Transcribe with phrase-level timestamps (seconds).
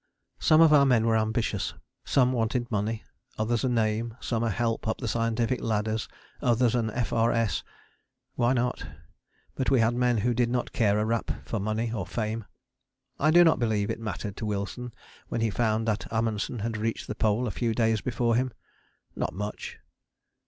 [0.39, 3.03] Some of our men were ambitious: some wanted money,
[3.37, 5.95] others a name; some a help up the scientific ladder,
[6.41, 7.61] others an F.R.S.
[8.33, 8.83] Why not?
[9.53, 12.45] But we had men who did not care a rap for money or fame.
[13.19, 14.91] I do not believe it mattered to Wilson
[15.27, 18.51] when he found that Amundsen had reached the Pole a few days before him
[19.15, 19.77] not much.